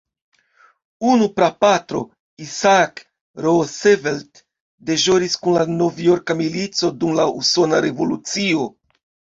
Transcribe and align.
Unu 1.09 1.27
prapatro, 1.39 2.01
Isaac 2.45 3.03
Roosevelt, 3.47 4.43
deĵoris 4.89 5.39
kun 5.45 5.61
la 5.61 5.69
novjorka 5.77 6.41
milico 6.43 6.95
dum 7.05 7.17
la 7.23 7.33
Usona 7.47 7.85
Revolucio. 7.91 8.69